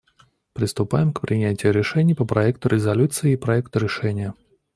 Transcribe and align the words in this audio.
Приступаем 0.53 1.13
к 1.13 1.21
принятию 1.21 1.71
решений 1.73 2.15
по 2.15 2.25
проекту 2.25 2.69
резолюции 2.69 3.33
и 3.33 3.37
проекту 3.37 3.77
решения. 3.77 4.33